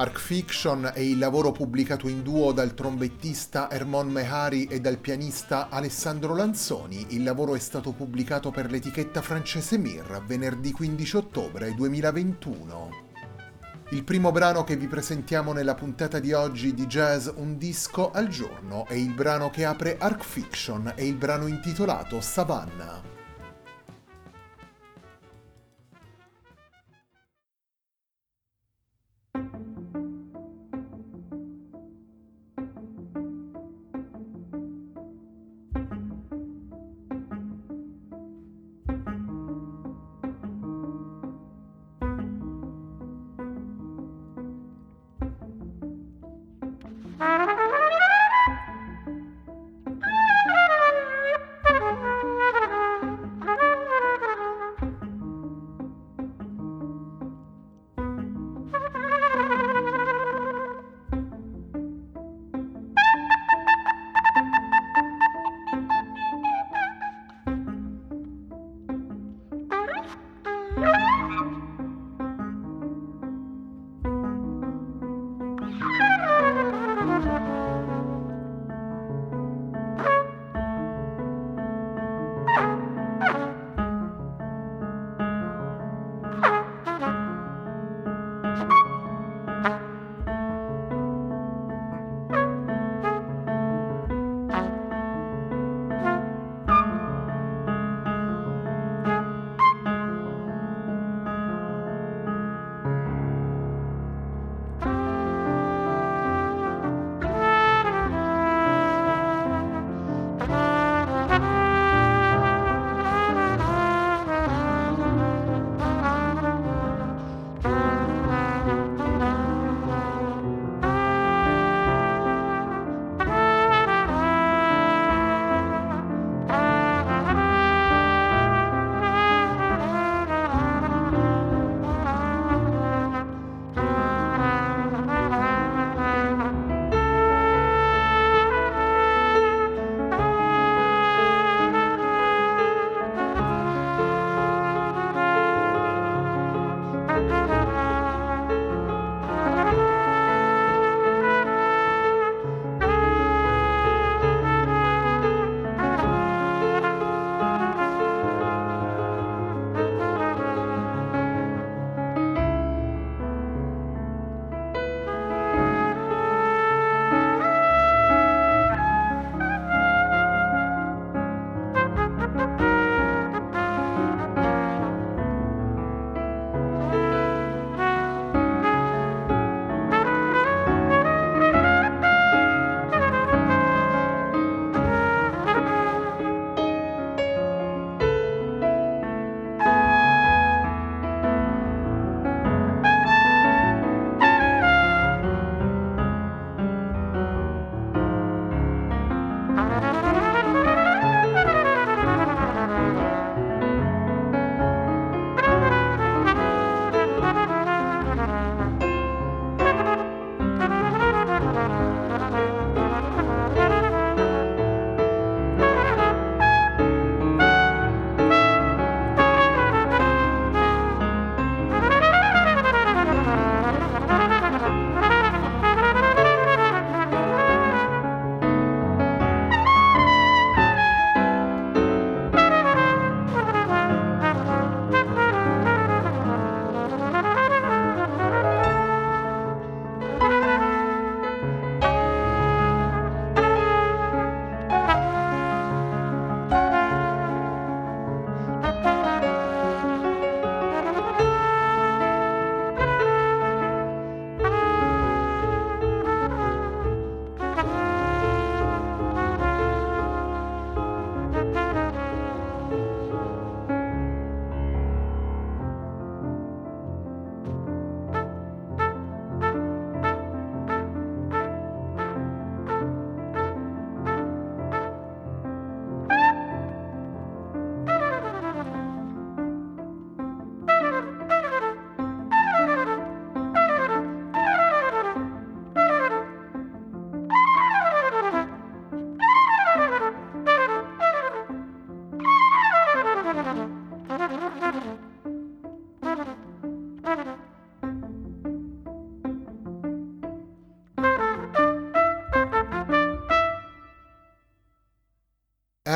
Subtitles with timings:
[0.00, 5.70] Arc Fiction è il lavoro pubblicato in duo dal trombettista Hermon Mehari e dal pianista
[5.70, 7.06] Alessandro Lanzoni.
[7.08, 12.90] Il lavoro è stato pubblicato per l'etichetta francese Mir venerdì 15 ottobre 2021.
[13.88, 18.28] Il primo brano che vi presentiamo nella puntata di oggi di Jazz Un disco al
[18.28, 23.17] giorno è il brano che apre Arc Fiction e il brano intitolato Savannah.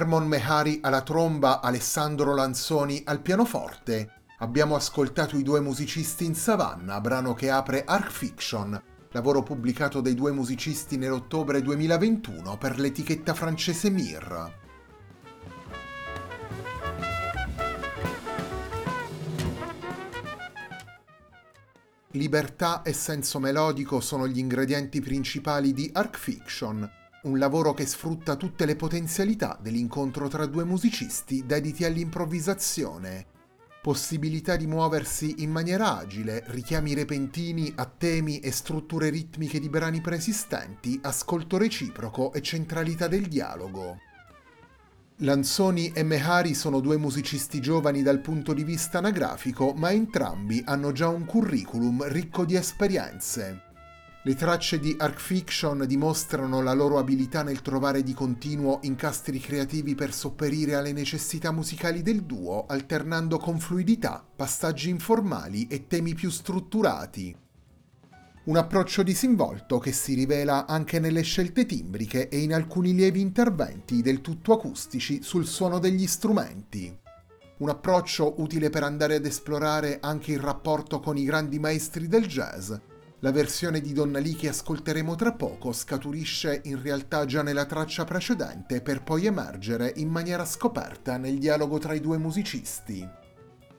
[0.00, 4.22] Hermon Mehari alla tromba, Alessandro Lanzoni al pianoforte.
[4.38, 10.14] Abbiamo ascoltato i due musicisti in Savannah, brano che apre Arc Fiction, lavoro pubblicato dai
[10.14, 14.54] due musicisti nell'ottobre 2021 per l'etichetta francese Mir.
[22.12, 26.90] Libertà e senso melodico sono gli ingredienti principali di Arc Fiction,
[27.22, 33.38] un lavoro che sfrutta tutte le potenzialità dell'incontro tra due musicisti dediti all'improvvisazione
[33.80, 40.00] possibilità di muoversi in maniera agile, richiami repentini a temi e strutture ritmiche di brani
[40.00, 43.98] preesistenti, ascolto reciproco e centralità del dialogo.
[45.22, 50.92] Lanzoni e Mehari sono due musicisti giovani dal punto di vista anagrafico, ma entrambi hanno
[50.92, 53.69] già un curriculum ricco di esperienze.
[54.22, 59.94] Le tracce di Arc Fiction dimostrano la loro abilità nel trovare di continuo incastri creativi
[59.94, 66.28] per sopperire alle necessità musicali del duo, alternando con fluidità passaggi informali e temi più
[66.28, 67.34] strutturati.
[68.44, 74.02] Un approccio disinvolto che si rivela anche nelle scelte timbriche e in alcuni lievi interventi
[74.02, 76.94] del tutto acustici sul suono degli strumenti.
[77.56, 82.26] Un approccio utile per andare ad esplorare anche il rapporto con i grandi maestri del
[82.26, 82.72] jazz,
[83.20, 88.04] la versione di Donna Lee che ascolteremo tra poco scaturisce in realtà già nella traccia
[88.04, 93.06] precedente per poi emergere in maniera scoperta nel dialogo tra i due musicisti.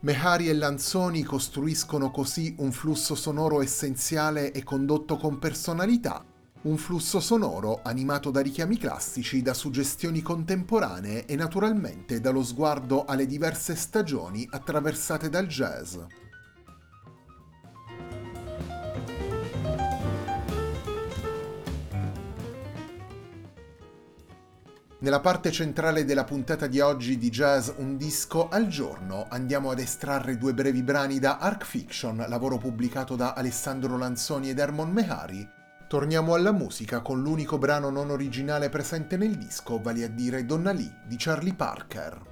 [0.00, 6.24] Mehari e Lanzoni costruiscono così un flusso sonoro essenziale e condotto con personalità,
[6.62, 13.26] un flusso sonoro animato da richiami classici, da suggestioni contemporanee e naturalmente dallo sguardo alle
[13.26, 15.96] diverse stagioni attraversate dal jazz.
[25.02, 29.80] Nella parte centrale della puntata di oggi di Jazz Un disco al giorno andiamo ad
[29.80, 35.50] estrarre due brevi brani da Arc Fiction, lavoro pubblicato da Alessandro Lanzoni ed Hermon Mehari.
[35.88, 40.70] Torniamo alla musica con l'unico brano non originale presente nel disco, vale a dire Donna
[40.70, 42.31] Lee di Charlie Parker.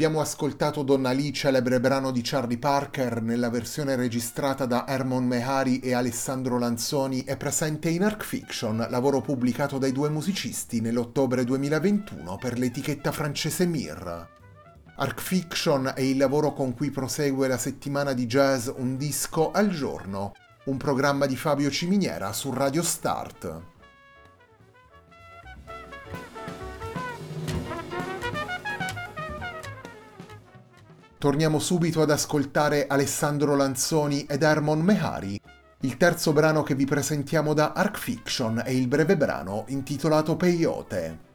[0.00, 5.78] Abbiamo ascoltato Donna Lee, celebre brano di Charlie Parker, nella versione registrata da Hermon Mehari
[5.80, 12.38] e Alessandro Lanzoni e presente in Arc Fiction, lavoro pubblicato dai due musicisti nell'ottobre 2021
[12.40, 14.26] per l'etichetta francese Mir.
[14.96, 19.68] Arc Fiction è il lavoro con cui prosegue la settimana di jazz Un disco al
[19.68, 20.32] giorno,
[20.64, 23.79] un programma di Fabio Ciminiera su Radio Start.
[31.20, 35.38] Torniamo subito ad ascoltare Alessandro Lanzoni ed Hermon Mehari.
[35.80, 41.29] Il terzo brano che vi presentiamo da Arc Fiction è il breve brano intitolato Peyote.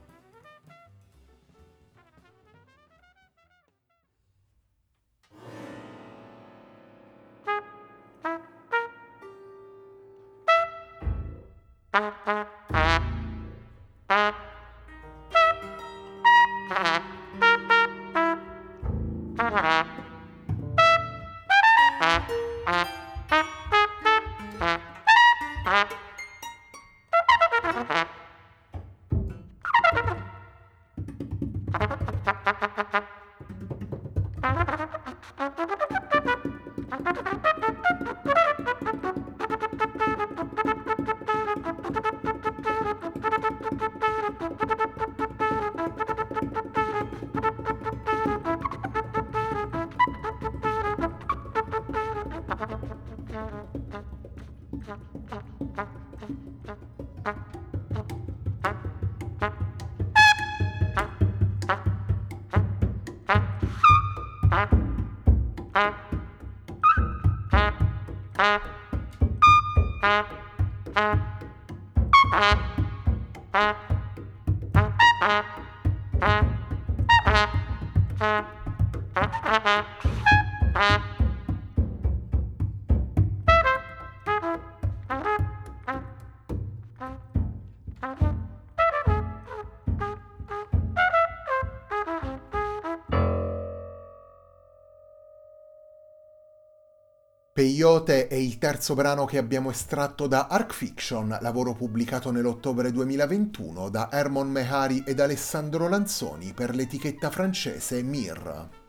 [97.55, 103.87] Peyote è il terzo brano che abbiamo estratto da Arc Fiction, lavoro pubblicato nell'ottobre 2021
[103.87, 108.83] da Hermon Mehari ed Alessandro Lanzoni per l'etichetta francese Mir.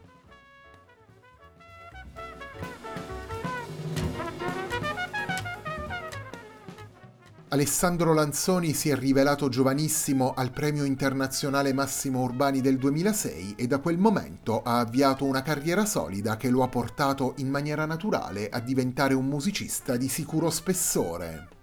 [7.57, 13.79] Alessandro Lanzoni si è rivelato giovanissimo al Premio Internazionale Massimo Urbani del 2006 e da
[13.79, 18.61] quel momento ha avviato una carriera solida che lo ha portato in maniera naturale a
[18.61, 21.56] diventare un musicista di sicuro spessore.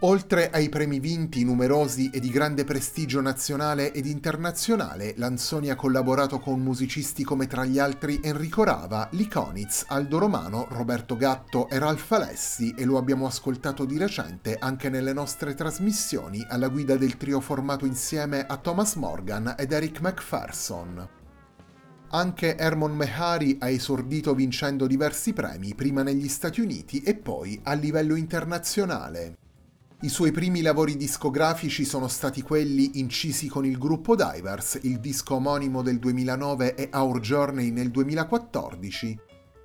[0.00, 6.38] Oltre ai premi vinti numerosi e di grande prestigio nazionale ed internazionale, Lanzoni ha collaborato
[6.38, 12.12] con musicisti come tra gli altri Enrico Rava, Liconitz, Aldo Romano, Roberto Gatto e Ralph
[12.12, 17.40] Alessi e lo abbiamo ascoltato di recente anche nelle nostre trasmissioni alla guida del trio
[17.40, 21.08] formato insieme a Thomas Morgan ed Eric McPherson.
[22.10, 27.72] Anche Hermon Mehari ha esordito vincendo diversi premi prima negli Stati Uniti e poi a
[27.72, 29.38] livello internazionale.
[30.02, 35.36] I suoi primi lavori discografici sono stati quelli incisi con il gruppo Divers, il disco
[35.36, 39.18] omonimo del 2009 e Our Journey nel 2014.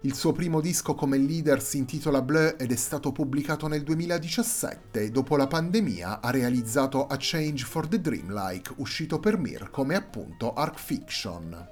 [0.04, 5.12] Il suo primo disco come leader si intitola Bleu ed è stato pubblicato nel 2017.
[5.12, 10.54] Dopo la pandemia ha realizzato A Change for the Dreamlike, uscito per Mir come appunto
[10.54, 11.68] Arc Fiction.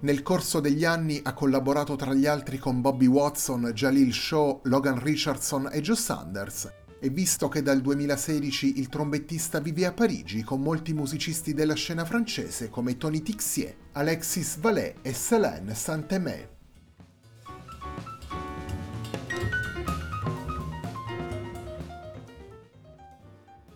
[0.00, 5.02] Nel corso degli anni ha collaborato tra gli altri con Bobby Watson, Jalil Shaw, Logan
[5.02, 10.60] Richardson e Joe Sanders e visto che dal 2016 il trombettista vive a Parigi con
[10.60, 16.58] molti musicisti della scena francese come Tony Tixier, Alexis Vallet e Céline Saint-Aimé.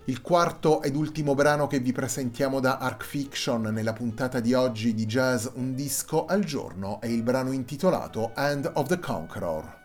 [0.06, 4.92] Il quarto ed ultimo brano che vi presentiamo da Arc Fiction nella puntata di oggi
[4.92, 9.83] di Jazz Un disco al giorno è il brano intitolato End of the Conqueror.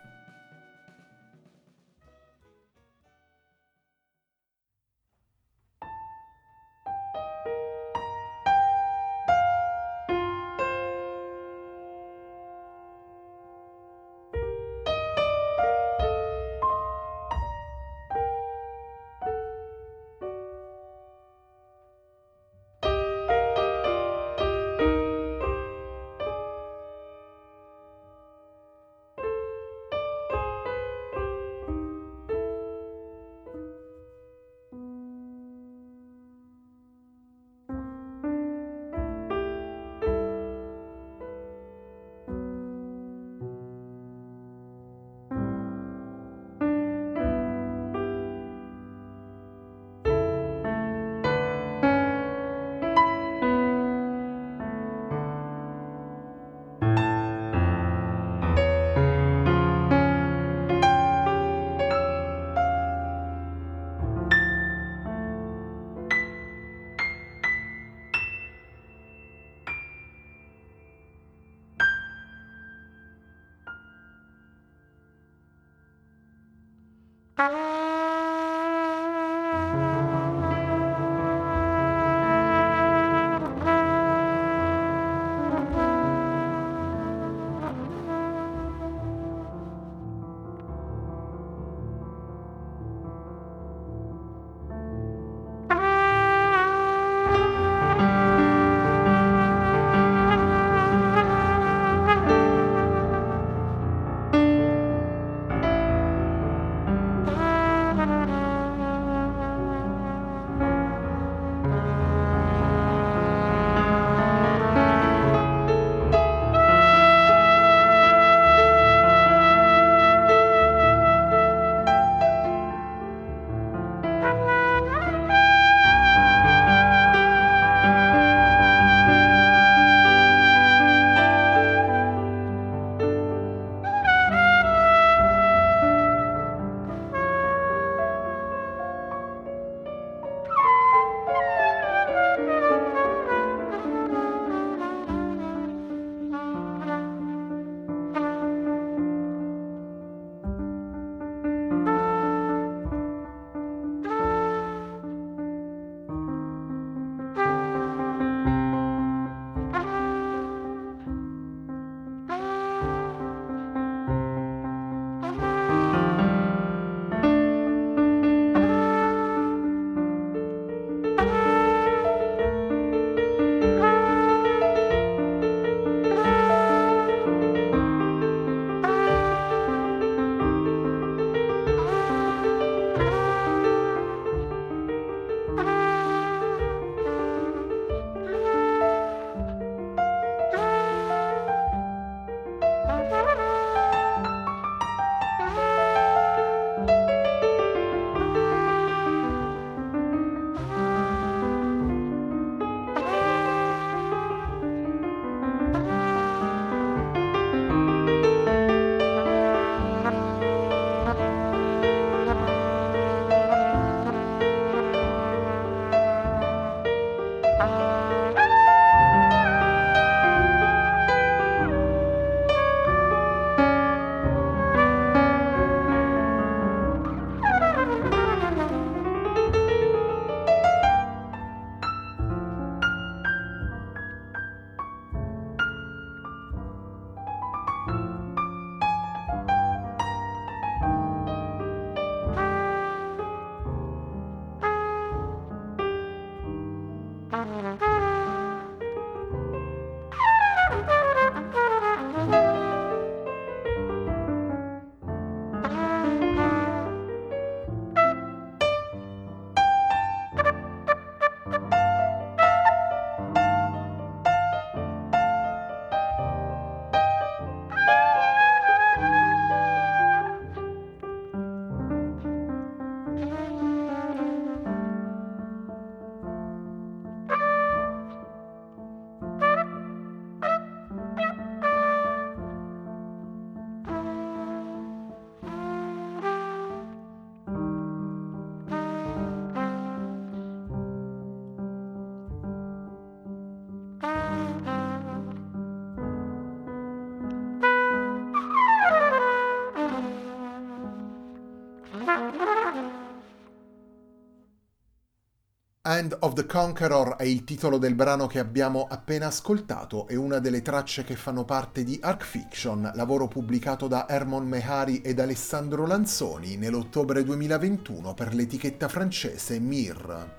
[305.89, 310.37] End of the Conqueror è il titolo del brano che abbiamo appena ascoltato e una
[310.37, 315.87] delle tracce che fanno parte di Arc Fiction, lavoro pubblicato da Hermon Mehari ed Alessandro
[315.87, 320.37] Lanzoni nell'ottobre 2021 per l'etichetta francese Mir.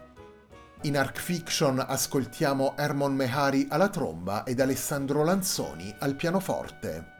[0.82, 7.19] In Arc Fiction ascoltiamo Hermon Mehari alla tromba ed Alessandro Lanzoni al pianoforte.